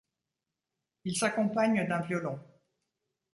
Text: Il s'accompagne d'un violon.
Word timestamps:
Il 1.03 1.15
s'accompagne 1.15 1.87
d'un 1.87 2.01
violon. 2.01 2.39